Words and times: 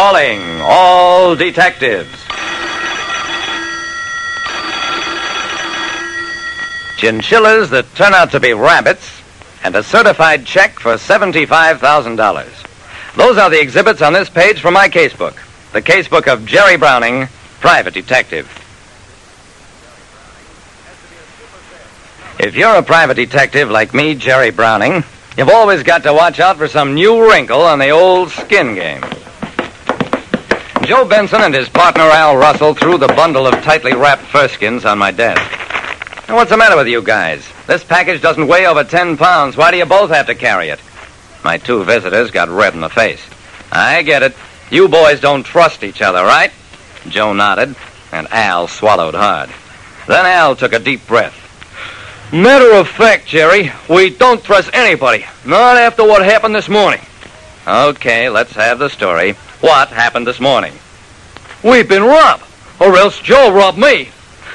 Calling 0.00 0.40
all 0.62 1.36
detectives. 1.36 2.08
Chinchillas 6.96 7.68
that 7.68 7.84
turn 7.96 8.14
out 8.14 8.30
to 8.30 8.40
be 8.40 8.54
rabbits 8.54 9.20
and 9.62 9.76
a 9.76 9.82
certified 9.82 10.46
check 10.46 10.78
for 10.78 10.94
$75,000. 10.94 13.14
Those 13.14 13.36
are 13.36 13.50
the 13.50 13.60
exhibits 13.60 14.00
on 14.00 14.14
this 14.14 14.30
page 14.30 14.62
from 14.62 14.72
my 14.72 14.88
casebook. 14.88 15.36
The 15.72 15.82
casebook 15.82 16.32
of 16.32 16.46
Jerry 16.46 16.78
Browning, 16.78 17.28
private 17.60 17.92
detective. 17.92 18.46
If 22.38 22.56
you're 22.56 22.76
a 22.76 22.82
private 22.82 23.16
detective 23.16 23.70
like 23.70 23.92
me, 23.92 24.14
Jerry 24.14 24.50
Browning, 24.50 25.04
you've 25.36 25.50
always 25.50 25.82
got 25.82 26.04
to 26.04 26.14
watch 26.14 26.40
out 26.40 26.56
for 26.56 26.68
some 26.68 26.94
new 26.94 27.30
wrinkle 27.30 27.60
on 27.60 27.78
the 27.78 27.90
old 27.90 28.30
skin 28.30 28.74
game. 28.74 29.04
Joe 30.90 31.04
Benson 31.04 31.40
and 31.42 31.54
his 31.54 31.68
partner 31.68 32.02
Al 32.02 32.36
Russell 32.36 32.74
threw 32.74 32.98
the 32.98 33.06
bundle 33.06 33.46
of 33.46 33.54
tightly 33.62 33.94
wrapped 33.94 34.24
fur 34.24 34.48
skins 34.48 34.84
on 34.84 34.98
my 34.98 35.12
desk. 35.12 35.40
Now, 36.26 36.34
what's 36.34 36.50
the 36.50 36.56
matter 36.56 36.76
with 36.76 36.88
you 36.88 37.00
guys? 37.00 37.48
This 37.68 37.84
package 37.84 38.20
doesn't 38.20 38.48
weigh 38.48 38.66
over 38.66 38.82
ten 38.82 39.16
pounds. 39.16 39.56
Why 39.56 39.70
do 39.70 39.76
you 39.76 39.86
both 39.86 40.10
have 40.10 40.26
to 40.26 40.34
carry 40.34 40.68
it? 40.68 40.80
My 41.44 41.58
two 41.58 41.84
visitors 41.84 42.32
got 42.32 42.48
red 42.48 42.74
in 42.74 42.80
the 42.80 42.88
face. 42.88 43.24
I 43.70 44.02
get 44.02 44.24
it. 44.24 44.34
You 44.72 44.88
boys 44.88 45.20
don't 45.20 45.44
trust 45.44 45.84
each 45.84 46.02
other, 46.02 46.24
right? 46.24 46.50
Joe 47.08 47.34
nodded, 47.34 47.76
and 48.10 48.26
Al 48.32 48.66
swallowed 48.66 49.14
hard. 49.14 49.48
Then 50.08 50.26
Al 50.26 50.56
took 50.56 50.72
a 50.72 50.80
deep 50.80 51.06
breath. 51.06 51.36
Matter 52.32 52.72
of 52.72 52.88
fact, 52.88 53.28
Jerry, 53.28 53.70
we 53.88 54.10
don't 54.10 54.42
trust 54.42 54.70
anybody. 54.72 55.24
Not 55.46 55.76
after 55.76 56.02
what 56.02 56.24
happened 56.24 56.56
this 56.56 56.68
morning. 56.68 57.00
Okay, 57.64 58.28
let's 58.28 58.54
have 58.54 58.80
the 58.80 58.88
story. 58.90 59.36
What 59.60 59.88
happened 59.88 60.26
this 60.26 60.40
morning? 60.40 60.72
We've 61.62 61.88
been 61.88 62.02
robbed. 62.02 62.44
Or 62.80 62.96
else 62.96 63.20
Joe 63.20 63.52
robbed 63.52 63.76
me. 63.76 64.08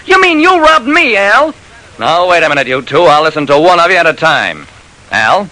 You 0.05 0.19
mean 0.19 0.39
you 0.39 0.59
robbed 0.59 0.87
me, 0.87 1.15
Al? 1.15 1.53
Now, 1.99 2.27
wait 2.27 2.43
a 2.43 2.49
minute, 2.49 2.67
you 2.67 2.81
two. 2.81 3.03
I'll 3.03 3.23
listen 3.23 3.45
to 3.47 3.59
one 3.59 3.79
of 3.79 3.91
you 3.91 3.97
at 3.97 4.07
a 4.07 4.13
time. 4.13 4.65
Al? 5.11 5.49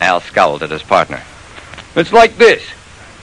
Al 0.00 0.20
scowled 0.20 0.62
at 0.62 0.70
his 0.70 0.82
partner. 0.82 1.22
It's 1.96 2.12
like 2.12 2.36
this. 2.36 2.62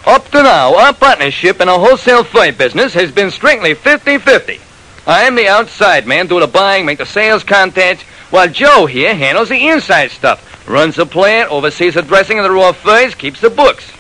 Up 0.06 0.30
to 0.32 0.44
now, 0.44 0.76
our 0.76 0.94
partnership 0.94 1.62
in 1.62 1.70
a 1.70 1.80
wholesale 1.80 2.24
fur 2.26 2.52
business 2.52 2.94
has 2.94 3.12
been 3.12 3.32
strictly 3.32 3.74
50-50. 3.74 4.60
I'm 5.08 5.36
the 5.36 5.48
outside 5.48 6.06
man, 6.06 6.28
do 6.28 6.40
the 6.40 6.48
buying, 6.48 6.86
make 6.86 6.98
the 6.98 7.06
sales 7.06 7.44
contacts, 7.44 8.04
while 8.30 8.48
Joe 8.50 8.86
here 8.86 9.16
handles 9.16 9.50
the 9.50 9.68
inside 9.68 10.12
stuff. 10.12 10.68
Runs 10.68 10.96
the 10.96 11.06
plant, 11.06 11.50
oversees 11.50 11.94
the 11.94 12.02
dressing 12.02 12.40
of 12.40 12.44
the 12.44 12.52
raw 12.52 12.74
furs, 12.74 13.16
keeps 13.16 13.40
the 13.40 13.50
books. 13.50 13.92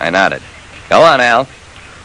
I 0.00 0.10
nodded. 0.10 0.42
Go 0.88 1.02
on, 1.02 1.20
Al. 1.20 1.46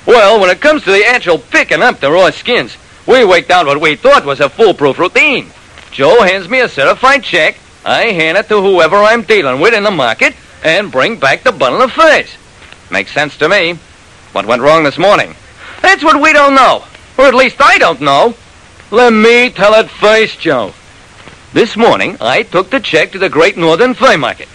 Well, 0.05 0.39
when 0.39 0.49
it 0.49 0.61
comes 0.61 0.83
to 0.83 0.91
the 0.91 1.05
actual 1.05 1.37
picking 1.37 1.81
up 1.81 1.99
the 1.99 2.11
raw 2.11 2.29
skins, 2.31 2.75
we 3.07 3.23
worked 3.23 3.51
out 3.51 3.65
what 3.65 3.79
we 3.79 3.95
thought 3.95 4.25
was 4.25 4.39
a 4.39 4.49
foolproof 4.49 4.99
routine. 4.99 5.51
Joe 5.91 6.23
hands 6.23 6.49
me 6.49 6.59
a 6.59 6.67
certified 6.67 7.23
check. 7.23 7.57
I 7.85 8.05
hand 8.05 8.37
it 8.37 8.47
to 8.49 8.61
whoever 8.61 8.97
I'm 8.97 9.23
dealing 9.23 9.61
with 9.61 9.73
in 9.73 9.83
the 9.83 9.91
market 9.91 10.35
and 10.63 10.91
bring 10.91 11.17
back 11.17 11.43
the 11.43 11.51
bundle 11.51 11.81
of 11.81 11.91
furs. 11.91 12.35
Makes 12.91 13.13
sense 13.13 13.37
to 13.37 13.49
me. 13.49 13.73
What 14.31 14.45
went 14.45 14.61
wrong 14.61 14.83
this 14.83 14.97
morning? 14.97 15.35
That's 15.81 16.03
what 16.03 16.21
we 16.21 16.33
don't 16.33 16.55
know. 16.55 16.85
Or 17.17 17.25
at 17.25 17.35
least 17.35 17.57
I 17.59 17.77
don't 17.77 18.01
know. 18.01 18.35
Let 18.91 19.11
me 19.13 19.49
tell 19.49 19.73
it 19.75 19.89
first, 19.89 20.39
Joe. 20.39 20.73
This 21.53 21.77
morning, 21.77 22.17
I 22.19 22.43
took 22.43 22.69
the 22.69 22.79
check 22.79 23.11
to 23.11 23.19
the 23.19 23.29
Great 23.29 23.57
Northern 23.57 23.93
Fur 23.93 24.17
Market. 24.17 24.47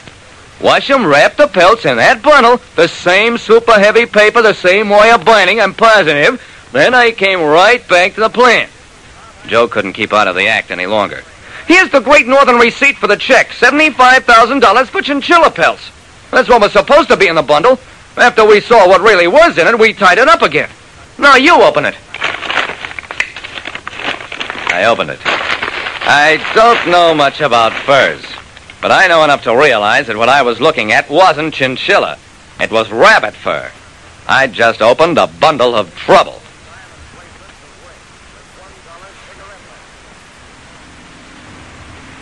Wash 0.61 0.91
'em 0.91 1.07
wrap 1.07 1.37
the 1.37 1.47
pelts 1.47 1.85
in 1.85 1.97
that 1.99 2.23
bundle, 2.23 2.61
the 2.75 2.89
same 2.89 3.39
super 3.39 3.79
heavy 3.79 4.07
paper, 4.07 4.43
the 4.43 4.55
same 4.55 4.89
way 4.89 5.11
of 5.11 5.25
binding, 5.25 5.61
I'm 5.61 5.75
positive. 5.75 6.43
Then 6.73 6.95
I 6.95 7.13
came 7.13 7.41
right 7.41 7.87
back 7.87 8.15
to 8.15 8.21
the 8.21 8.31
plant. 8.31 8.71
Joe 9.47 9.69
couldn't 9.69 9.95
keep 9.95 10.13
out 10.13 10.29
of 10.29 10.35
the 10.37 10.49
act 10.49 10.71
any 10.71 10.87
longer. 10.87 11.23
Here's 11.67 11.91
the 11.91 12.01
Great 12.01 12.27
Northern 12.27 12.57
receipt 12.57 12.97
for 12.97 13.07
the 13.07 13.17
check. 13.17 13.51
$75,000 13.51 14.89
for 14.89 15.01
chinchilla 15.01 15.51
pelts. 15.51 15.91
That's 16.31 16.49
what 16.49 16.61
was 16.61 16.73
supposed 16.73 17.09
to 17.09 17.17
be 17.17 17.29
in 17.29 17.35
the 17.35 17.43
bundle. 17.43 17.79
After 18.17 18.45
we 18.45 18.61
saw 18.61 18.89
what 18.89 19.01
really 19.01 19.29
was 19.29 19.57
in 19.59 19.67
it, 19.67 19.79
we 19.79 19.93
tied 19.93 20.19
it 20.19 20.29
up 20.29 20.43
again. 20.43 20.69
Now 21.19 21.37
you 21.37 21.63
open 21.63 21.85
it. 21.85 21.95
I 24.73 24.85
opened 24.85 25.11
it. 25.11 25.21
I 25.25 26.41
don't 26.55 26.91
know 26.91 27.15
much 27.15 27.41
about 27.41 27.73
furs, 27.85 28.25
but 28.81 28.91
I 28.91 29.07
know 29.09 29.25
enough 29.25 29.43
to 29.45 29.57
realize 29.57 30.07
that 30.07 30.17
what 30.17 30.29
I 30.29 30.43
was 30.43 30.61
looking 30.61 30.93
at 30.93 31.11
wasn't 31.11 31.55
chinchilla. 31.55 32.19
It 32.61 32.71
was 32.71 32.91
rabbit 32.91 33.35
fur. 33.35 33.71
I 34.29 34.47
just 34.47 34.83
opened 34.83 35.19
a 35.19 35.27
bundle 35.27 35.75
of 35.75 35.95
trouble. 35.95 36.41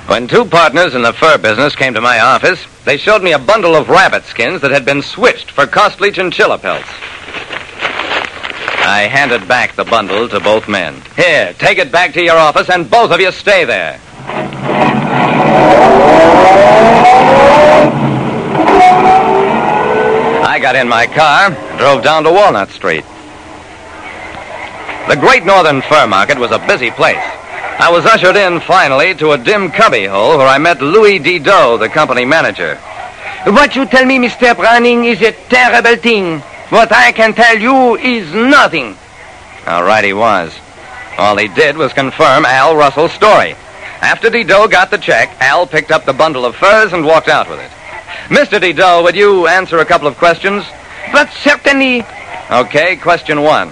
When 0.07 0.29
two 0.29 0.45
partners 0.45 0.95
in 0.95 1.03
the 1.03 1.13
fur 1.13 1.37
business 1.37 1.75
came 1.75 1.95
to 1.95 2.01
my 2.01 2.21
office, 2.21 2.65
they 2.85 2.97
showed 2.97 3.25
me 3.25 3.33
a 3.33 3.41
bundle 3.41 3.75
of 3.75 3.89
rabbit 3.89 4.25
skins 4.25 4.61
that 4.61 4.71
had 4.71 4.85
been 4.85 5.03
switched 5.03 5.51
for 5.51 5.67
costly 5.67 6.13
chinchilla 6.13 6.59
pelts. 6.59 6.89
I 8.87 9.09
handed 9.11 9.49
back 9.49 9.75
the 9.75 9.85
bundle 9.85 10.29
to 10.29 10.39
both 10.39 10.69
men. 10.69 11.03
Here, 11.17 11.53
take 11.59 11.79
it 11.79 11.91
back 11.91 12.13
to 12.13 12.23
your 12.23 12.37
office, 12.37 12.71
and 12.71 12.89
both 12.89 13.11
of 13.11 13.21
you 13.21 13.33
stay 13.33 13.65
there. 13.65 14.01
Got 20.67 20.75
in 20.75 20.89
my 20.89 21.07
car, 21.07 21.53
and 21.53 21.79
drove 21.79 22.03
down 22.03 22.25
to 22.25 22.33
Walnut 22.33 22.71
Street. 22.71 23.05
The 25.09 25.15
Great 25.15 25.45
Northern 25.45 25.81
Fur 25.81 26.09
Market 26.09 26.41
was 26.41 26.51
a 26.51 26.59
busy 26.59 26.91
place. 26.91 27.23
I 27.79 27.89
was 27.93 28.05
ushered 28.05 28.35
in 28.35 28.59
finally 28.59 29.15
to 29.15 29.31
a 29.31 29.39
dim 29.39 29.71
cubbyhole 29.71 30.37
where 30.37 30.49
I 30.49 30.59
met 30.59 30.83
Louis 30.83 31.21
Didot, 31.21 31.79
the 31.79 31.89
company 31.89 32.25
manager. 32.25 32.75
What 33.45 33.77
you 33.77 33.87
tell 33.87 34.05
me, 34.05 34.19
Mr. 34.19 34.57
Browning, 34.57 35.05
is 35.05 35.23
a 35.23 35.31
terrible 35.31 36.03
thing. 36.03 36.41
What 36.71 36.91
I 36.91 37.13
can 37.13 37.33
tell 37.33 37.57
you 37.57 37.95
is 37.99 38.35
nothing. 38.35 38.97
All 39.69 39.85
right, 39.85 40.05
he 40.05 40.15
was. 40.15 40.53
All 41.17 41.37
he 41.37 41.47
did 41.47 41.77
was 41.77 41.93
confirm 41.93 42.45
Al 42.45 42.75
Russell's 42.75 43.13
story. 43.13 43.55
After 44.03 44.31
Didot 44.31 44.73
got 44.73 44.91
the 44.91 44.99
check, 44.99 45.31
Al 45.39 45.65
picked 45.65 45.93
up 45.93 46.07
the 46.07 46.13
bundle 46.13 46.45
of 46.45 46.57
furs 46.57 46.93
and 46.93 47.05
walked 47.05 47.29
out 47.29 47.49
with 47.49 47.61
it. 47.61 47.71
Mr. 48.29 48.59
Didot, 48.61 49.05
would 49.05 49.15
you 49.17 49.47
answer 49.47 49.79
a 49.79 49.85
couple 49.85 50.09
of 50.09 50.17
questions? 50.17 50.65
But 51.13 51.31
certainly, 51.31 52.05
Okay, 52.51 52.97
question 52.97 53.43
one. 53.43 53.71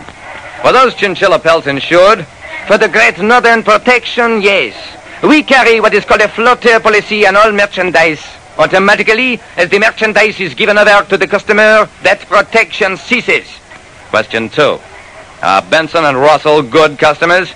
Were 0.65 0.73
those 0.73 0.95
chinchilla 0.95 1.39
pelts 1.39 1.67
insured? 1.67 2.27
for 2.67 2.79
the 2.79 2.89
Great 2.89 3.19
Northern 3.19 3.63
Protection, 3.63 4.41
yes. 4.41 4.75
We 5.23 5.43
carry 5.43 5.81
what 5.81 5.93
is 5.93 6.05
called 6.07 6.23
a 6.23 6.29
floater 6.29 6.81
policy 6.81 7.27
on 7.27 7.37
all 7.37 7.53
merchandise. 7.53 8.25
Automatically, 8.57 9.39
as 9.59 9.69
the 9.69 9.79
merchandise 9.79 10.41
is 10.41 10.55
given 10.55 10.79
over 10.79 11.05
to 11.11 11.17
the 11.19 11.27
customer, 11.27 11.87
that 12.03 12.21
protection 12.27 12.97
ceases. 12.97 13.47
Question 14.09 14.49
two. 14.49 14.79
Are 15.43 15.61
Benson 15.63 16.05
and 16.05 16.17
Russell 16.17 16.63
good 16.63 16.99
customers? 16.99 17.51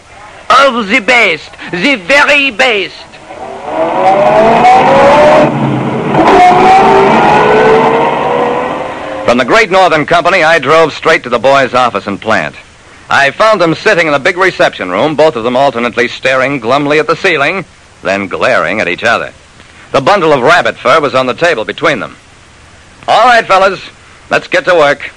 Of 0.50 0.88
the 0.88 1.00
best, 1.00 1.50
the 1.70 1.94
very 1.96 2.50
best. 2.50 2.96
From 9.28 9.36
the 9.36 9.44
Great 9.44 9.70
Northern 9.70 10.06
Company, 10.06 10.42
I 10.42 10.58
drove 10.58 10.94
straight 10.94 11.24
to 11.24 11.28
the 11.28 11.38
boys' 11.38 11.74
office 11.74 12.06
and 12.06 12.18
plant. 12.18 12.56
I 13.10 13.30
found 13.30 13.60
them 13.60 13.74
sitting 13.74 14.06
in 14.06 14.14
the 14.14 14.18
big 14.18 14.38
reception 14.38 14.88
room, 14.88 15.16
both 15.16 15.36
of 15.36 15.44
them 15.44 15.54
alternately 15.54 16.08
staring 16.08 16.60
glumly 16.60 16.98
at 16.98 17.06
the 17.06 17.14
ceiling, 17.14 17.66
then 18.02 18.28
glaring 18.28 18.80
at 18.80 18.88
each 18.88 19.04
other. 19.04 19.34
The 19.92 20.00
bundle 20.00 20.32
of 20.32 20.40
rabbit 20.40 20.78
fur 20.78 20.98
was 21.02 21.14
on 21.14 21.26
the 21.26 21.34
table 21.34 21.66
between 21.66 22.00
them. 22.00 22.16
All 23.06 23.26
right, 23.26 23.46
fellas, 23.46 23.82
let's 24.30 24.48
get 24.48 24.64
to 24.64 24.74
work. 24.74 25.10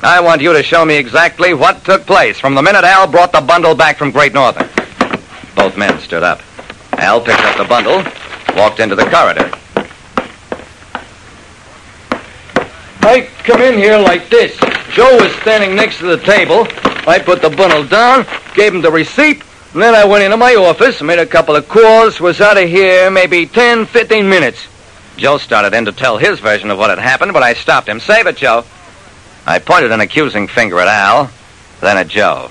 I 0.00 0.22
want 0.22 0.40
you 0.40 0.54
to 0.54 0.62
show 0.62 0.82
me 0.86 0.96
exactly 0.96 1.52
what 1.52 1.84
took 1.84 2.06
place 2.06 2.40
from 2.40 2.54
the 2.54 2.62
minute 2.62 2.84
Al 2.84 3.06
brought 3.06 3.32
the 3.32 3.42
bundle 3.42 3.74
back 3.74 3.98
from 3.98 4.12
Great 4.12 4.32
Northern. 4.32 4.66
Both 5.54 5.76
men 5.76 6.00
stood 6.00 6.22
up. 6.22 6.40
Al 6.94 7.20
picked 7.20 7.40
up 7.40 7.58
the 7.58 7.64
bundle, 7.64 8.02
walked 8.56 8.80
into 8.80 8.96
the 8.96 9.04
corridor. 9.10 9.57
I 13.08 13.22
come 13.42 13.62
in 13.62 13.78
here 13.78 13.96
like 13.96 14.28
this. 14.28 14.54
Joe 14.92 15.16
was 15.16 15.34
standing 15.36 15.74
next 15.74 15.96
to 16.00 16.04
the 16.04 16.18
table. 16.18 16.66
I 17.08 17.18
put 17.18 17.40
the 17.40 17.48
bundle 17.48 17.86
down, 17.86 18.26
gave 18.54 18.74
him 18.74 18.82
the 18.82 18.92
receipt, 18.92 19.42
and 19.72 19.80
then 19.80 19.94
I 19.94 20.04
went 20.04 20.24
into 20.24 20.36
my 20.36 20.56
office, 20.56 21.00
made 21.00 21.18
a 21.18 21.24
couple 21.24 21.56
of 21.56 21.70
calls, 21.70 22.20
was 22.20 22.42
out 22.42 22.62
of 22.62 22.68
here 22.68 23.10
maybe 23.10 23.46
10, 23.46 23.86
15 23.86 24.28
minutes. 24.28 24.66
Joe 25.16 25.38
started 25.38 25.72
in 25.72 25.86
to 25.86 25.92
tell 25.92 26.18
his 26.18 26.38
version 26.40 26.70
of 26.70 26.76
what 26.76 26.90
had 26.90 26.98
happened, 26.98 27.32
but 27.32 27.42
I 27.42 27.54
stopped 27.54 27.88
him. 27.88 27.98
Save 27.98 28.26
it, 28.26 28.36
Joe. 28.36 28.66
I 29.46 29.58
pointed 29.58 29.90
an 29.90 30.02
accusing 30.02 30.46
finger 30.46 30.78
at 30.78 30.88
Al, 30.88 31.30
then 31.80 31.96
at 31.96 32.08
Joe. 32.08 32.50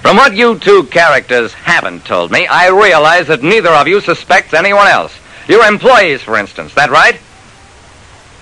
From 0.00 0.16
what 0.16 0.36
you 0.36 0.60
two 0.60 0.84
characters 0.84 1.52
haven't 1.52 2.04
told 2.04 2.30
me, 2.30 2.46
I 2.46 2.68
realize 2.68 3.26
that 3.26 3.42
neither 3.42 3.70
of 3.70 3.88
you 3.88 4.00
suspects 4.00 4.54
anyone 4.54 4.86
else. 4.86 5.12
Your 5.48 5.64
employees, 5.66 6.22
for 6.22 6.36
instance. 6.36 6.72
That 6.74 6.90
right? 6.90 7.18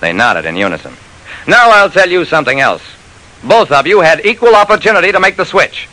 They 0.01 0.13
nodded 0.13 0.45
in 0.45 0.55
unison. 0.55 0.95
Now 1.47 1.69
I'll 1.69 1.89
tell 1.89 2.09
you 2.09 2.25
something 2.25 2.59
else. 2.59 2.81
Both 3.43 3.71
of 3.71 3.85
you 3.85 4.01
had 4.01 4.25
equal 4.25 4.55
opportunity 4.55 5.11
to 5.11 5.19
make 5.19 5.37
the 5.37 5.45
switch. 5.45 5.87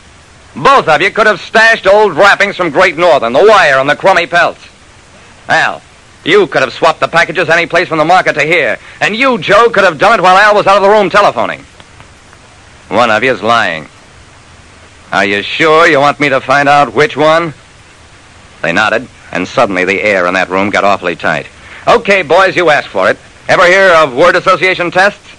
Both 0.55 0.87
of 0.87 1.01
you 1.01 1.11
could 1.11 1.27
have 1.27 1.41
stashed 1.41 1.87
old 1.87 2.13
wrappings 2.13 2.55
from 2.55 2.69
Great 2.69 2.97
Northern, 2.97 3.33
the 3.33 3.43
wire 3.43 3.77
and 3.77 3.89
the 3.89 3.95
crummy 3.95 4.27
pelts. 4.27 4.67
Al, 5.47 5.81
you 6.23 6.47
could 6.47 6.61
have 6.61 6.73
swapped 6.73 6.99
the 6.99 7.07
packages 7.07 7.49
any 7.49 7.65
place 7.65 7.87
from 7.87 7.97
the 7.97 8.05
market 8.05 8.33
to 8.33 8.43
here. 8.43 8.77
And 9.01 9.15
you, 9.15 9.37
Joe, 9.37 9.69
could 9.69 9.83
have 9.83 9.99
done 9.99 10.19
it 10.19 10.23
while 10.23 10.37
Al 10.37 10.55
was 10.55 10.67
out 10.67 10.77
of 10.77 10.83
the 10.83 10.89
room 10.89 11.09
telephoning. 11.09 11.61
One 12.89 13.11
of 13.11 13.23
you's 13.23 13.43
lying. 13.43 13.87
Are 15.11 15.25
you 15.25 15.43
sure 15.43 15.87
you 15.87 15.99
want 15.99 16.19
me 16.19 16.29
to 16.29 16.41
find 16.41 16.69
out 16.69 16.93
which 16.93 17.17
one? 17.17 17.53
They 18.61 18.71
nodded, 18.71 19.07
and 19.31 19.47
suddenly 19.47 19.85
the 19.85 20.01
air 20.01 20.25
in 20.25 20.33
that 20.33 20.49
room 20.49 20.69
got 20.69 20.83
awfully 20.83 21.15
tight. 21.15 21.47
Okay, 21.87 22.21
boys, 22.21 22.55
you 22.55 22.69
asked 22.69 22.87
for 22.87 23.09
it. 23.09 23.17
Ever 23.47 23.65
hear 23.67 23.93
of 23.93 24.15
word 24.15 24.35
association 24.35 24.89
tests? 24.89 25.32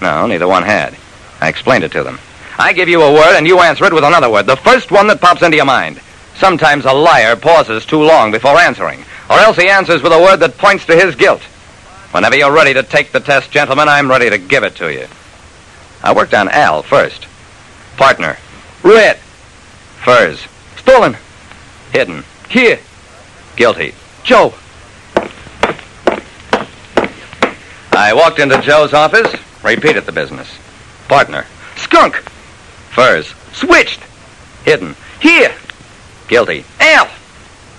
No, 0.00 0.26
neither 0.26 0.48
one 0.48 0.62
had. 0.62 0.96
I 1.40 1.48
explained 1.48 1.84
it 1.84 1.92
to 1.92 2.02
them. 2.02 2.18
I 2.58 2.72
give 2.72 2.88
you 2.88 3.02
a 3.02 3.12
word 3.12 3.36
and 3.36 3.46
you 3.46 3.60
answer 3.60 3.84
it 3.84 3.92
with 3.92 4.04
another 4.04 4.30
word, 4.30 4.46
the 4.46 4.56
first 4.56 4.90
one 4.90 5.06
that 5.08 5.20
pops 5.20 5.42
into 5.42 5.56
your 5.56 5.66
mind. 5.66 6.00
Sometimes 6.36 6.84
a 6.84 6.92
liar 6.92 7.36
pauses 7.36 7.84
too 7.86 8.02
long 8.02 8.30
before 8.30 8.58
answering, 8.58 9.04
or 9.30 9.38
else 9.38 9.56
he 9.56 9.68
answers 9.68 10.02
with 10.02 10.12
a 10.12 10.20
word 10.20 10.38
that 10.38 10.58
points 10.58 10.86
to 10.86 10.96
his 10.96 11.14
guilt. 11.14 11.42
Whenever 12.12 12.36
you're 12.36 12.52
ready 12.52 12.74
to 12.74 12.82
take 12.82 13.12
the 13.12 13.20
test, 13.20 13.50
gentlemen, 13.50 13.88
I'm 13.88 14.08
ready 14.08 14.30
to 14.30 14.38
give 14.38 14.64
it 14.64 14.76
to 14.76 14.92
you. 14.92 15.06
I 16.02 16.14
worked 16.14 16.34
on 16.34 16.48
Al 16.48 16.82
first. 16.82 17.26
Partner. 17.96 18.36
Red. 18.82 19.16
Furs. 20.04 20.46
Stolen. 20.76 21.16
Hidden. 21.92 22.24
Here. 22.48 22.78
Guilty. 23.56 23.94
Joe. 24.22 24.54
I 27.92 28.12
walked 28.14 28.38
into 28.38 28.60
Joe's 28.60 28.92
office, 28.92 29.34
repeated 29.66 30.06
the 30.06 30.12
business. 30.12 30.48
Partner. 31.08 31.44
Skunk. 31.76 32.16
Furs. 32.90 33.34
Switched. 33.52 34.00
Hidden. 34.64 34.96
Here. 35.20 35.54
Guilty. 36.28 36.64
Al. 36.80 37.06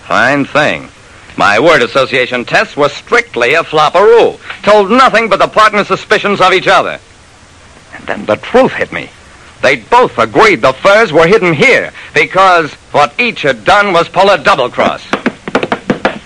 Fine 0.05 0.45
thing. 0.45 0.89
My 1.37 1.59
word 1.59 1.81
association 1.81 2.45
tests 2.45 2.75
were 2.75 2.89
strictly 2.89 3.53
a 3.53 3.63
flopperoo. 3.63 4.39
Told 4.63 4.89
nothing 4.89 5.29
but 5.29 5.39
the 5.39 5.47
partners' 5.47 5.87
suspicions 5.87 6.41
of 6.41 6.53
each 6.53 6.67
other. 6.67 6.99
And 7.93 8.05
then 8.07 8.25
the 8.25 8.37
truth 8.37 8.73
hit 8.73 8.91
me. 8.91 9.09
They 9.61 9.77
both 9.77 10.17
agreed 10.17 10.61
the 10.61 10.73
furs 10.73 11.11
were 11.11 11.27
hidden 11.27 11.53
here 11.53 11.91
because 12.13 12.73
what 12.91 13.19
each 13.19 13.41
had 13.41 13.65
done 13.65 13.91
was 13.91 14.07
pull 14.07 14.29
a 14.29 14.37
double 14.37 14.69
cross. 14.69 15.05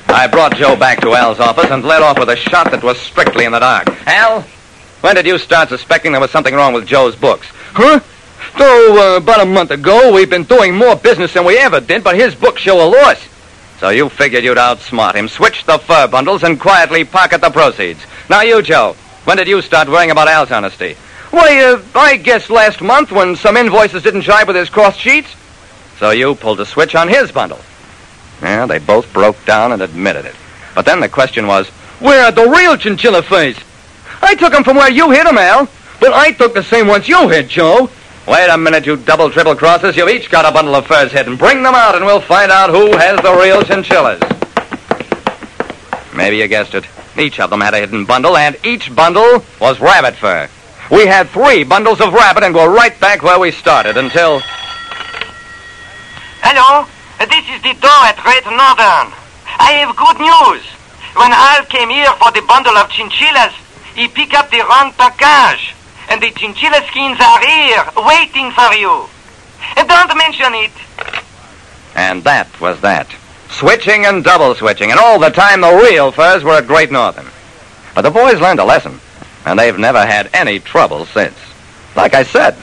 I 0.08 0.28
brought 0.28 0.56
Joe 0.56 0.76
back 0.76 1.00
to 1.02 1.14
Al's 1.14 1.40
office 1.40 1.72
and 1.72 1.84
led 1.84 2.02
off 2.02 2.20
with 2.20 2.30
a 2.30 2.36
shot 2.36 2.72
that 2.72 2.84
was 2.84 3.00
strictly 3.00 3.46
in 3.46 3.54
the 3.54 3.60
dark. 3.60 3.88
Al, 4.06 4.46
when 5.02 5.16
did 5.16 5.26
you 5.26 5.38
start 5.38 5.70
suspecting 5.70 6.12
there 6.12 6.22
was 6.22 6.32
something 6.32 6.54
wrong 6.54 6.74
with 6.74 6.88
Joe's 6.88 7.16
books? 7.16 7.48
Huh? 7.74 8.00
So, 8.58 9.16
uh, 9.16 9.18
about 9.18 9.42
a 9.42 9.46
month 9.46 9.72
ago, 9.72 10.14
we've 10.14 10.30
been 10.30 10.44
doing 10.44 10.76
more 10.76 10.96
business 10.96 11.34
than 11.34 11.46
we 11.46 11.58
ever 11.58 11.80
did, 11.80 12.04
but 12.04 12.16
his 12.16 12.36
books 12.36 12.62
show 12.62 12.86
a 12.86 12.88
loss. 12.88 13.28
So 13.80 13.90
you 13.90 14.10
figured 14.10 14.44
you'd 14.44 14.58
outsmart 14.58 15.16
him, 15.16 15.28
switch 15.28 15.66
the 15.66 15.80
fur 15.80 16.08
bundles, 16.08 16.44
and 16.44 16.60
quietly 16.60 17.04
pocket 17.04 17.42
the 17.42 17.50
proceeds. 17.50 18.00
Now 18.30 18.42
you, 18.42 18.62
Joe, 18.62 18.96
when 19.24 19.38
did 19.38 19.48
you 19.48 19.62
start 19.62 19.90
worrying 19.90 20.12
about 20.12 20.28
Al's 20.28 20.52
honesty? 20.52 20.96
Why, 21.32 21.64
uh, 21.64 21.82
I 21.96 22.18
guess 22.18 22.50
last 22.50 22.82
month 22.82 23.12
when 23.12 23.36
some 23.36 23.58
invoices 23.58 24.04
didn't 24.04 24.22
jibe 24.22 24.48
with 24.48 24.56
his 24.56 24.70
cross 24.70 24.98
sheets. 24.98 25.34
So 25.98 26.12
you 26.12 26.36
pulled 26.36 26.60
a 26.60 26.66
switch 26.66 26.94
on 26.94 27.08
his 27.08 27.32
bundle. 27.32 27.60
Yeah, 28.42 28.66
they 28.66 28.80
both 28.80 29.12
broke 29.14 29.44
down 29.46 29.72
and 29.72 29.82
admitted 29.82 30.26
it. 30.26 30.36
But 30.76 30.86
then 30.86 31.00
the 31.00 31.10
question 31.10 31.48
was, 31.48 31.68
Where 32.00 32.26
are 32.26 32.32
the 32.32 32.50
real 32.50 32.78
chinchilla 32.78 33.24
face? 33.24 33.58
I 34.22 34.36
took 34.36 34.54
'em 34.54 34.64
from 34.64 34.78
where 34.78 34.92
you 34.92 35.10
hid 35.12 35.28
'em, 35.28 35.38
Al. 35.38 35.68
But 36.00 36.14
I 36.14 36.32
took 36.32 36.54
the 36.54 36.64
same 36.64 36.88
ones 36.88 37.08
you 37.08 37.30
hid, 37.30 37.50
Joe. 37.50 37.90
wait 38.28 38.50
a 38.50 38.58
minute, 38.58 38.86
you 38.86 38.96
double 38.98 39.30
triple 39.30 39.56
crosses. 39.56 39.98
You've 39.98 40.10
each 40.10 40.30
got 40.30 40.46
a 40.46 40.52
bundle 40.52 40.76
of 40.76 40.86
furs 40.88 41.12
hidden. 41.12 41.36
Bring 41.36 41.64
them 41.64 41.76
out 41.76 41.96
and 41.96 42.06
we'll 42.06 42.22
find 42.22 42.52
out 42.52 42.70
who 42.70 42.96
has 42.96 43.20
the 43.22 43.34
real 43.34 43.62
chinchillas. 43.64 44.22
Maybe 46.14 46.38
you 46.38 46.48
guessed 46.48 46.76
it. 46.76 46.86
Each 47.18 47.40
of 47.40 47.50
them 47.50 47.62
had 47.62 47.74
a 47.74 47.80
hidden 47.80 48.06
bundle, 48.06 48.38
and 48.38 48.56
each 48.64 48.94
bundle 48.96 49.44
was 49.60 49.80
rabbit 49.80 50.16
fur. 50.16 50.48
We 50.90 51.06
had 51.06 51.30
three 51.30 51.64
bundles 51.64 52.02
of 52.02 52.14
rabbit 52.14 52.44
and 52.44 52.54
we're 52.54 52.70
right 52.70 52.98
back 53.00 53.24
where 53.24 53.40
we 53.40 53.52
started 53.52 53.96
until. 53.98 54.42
Hello, 56.44 56.86
this 57.20 57.46
is 57.48 57.62
Didot 57.62 58.04
at 58.12 58.18
Great 58.18 58.44
Northern. 58.46 59.14
I 59.58 59.72
have 59.80 59.96
good 59.96 60.20
news. 60.20 60.64
When 61.16 61.32
Al 61.32 61.66
came 61.66 61.90
here 61.90 62.12
for 62.20 62.32
the 62.32 62.42
bundle 62.42 62.78
of 62.78 62.90
chinchillas, 62.90 63.54
he 63.96 64.08
picked 64.08 64.34
up 64.34 64.50
the 64.50 64.60
wrong 64.60 64.94
package. 64.94 65.76
And 66.10 66.22
the 66.22 66.32
chinchilla 66.32 66.82
skins 66.88 67.20
are 67.22 67.40
here, 67.40 67.84
waiting 67.98 68.52
for 68.52 68.74
you. 68.74 69.08
And 69.78 69.88
don't 69.88 70.18
mention 70.18 70.54
it. 70.54 70.72
And 71.96 72.24
that 72.24 72.60
was 72.60 72.82
that. 72.82 73.08
Switching 73.50 74.06
and 74.06 74.24
double 74.24 74.56
switching, 74.56 74.92
and 74.92 75.00
all 75.00 75.20
the 75.20 75.30
time 75.30 75.62
the 75.62 75.74
real 75.74 76.12
furs 76.12 76.44
were 76.44 76.58
at 76.58 76.68
Great 76.68 76.92
Northern. 76.92 77.28
But 77.96 78.02
the 78.02 78.12
boys 78.12 78.40
learned 78.42 78.60
a 78.60 78.66
lesson, 78.66 79.00
and 79.46 79.60
they've 79.60 79.78
never 79.78 80.06
had 80.06 80.30
any 80.34 80.60
trouble 80.60 81.06
since. 81.06 81.38
Like 81.96 82.14
I 82.14 82.24
said, 82.24 82.56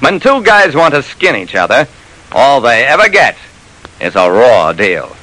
when 0.00 0.20
two 0.20 0.42
guys 0.42 0.74
want 0.74 0.94
to 0.94 1.02
skin 1.02 1.36
each 1.36 1.54
other, 1.54 1.88
all 2.32 2.60
they 2.60 2.84
ever 2.84 3.08
get 3.08 3.36
is 4.00 4.16
a 4.16 4.30
raw 4.30 4.72
deal. 4.72 5.14